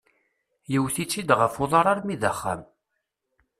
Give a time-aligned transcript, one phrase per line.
[0.71, 2.61] Yewwet-itt-id ɣef uḍar almi d axxam.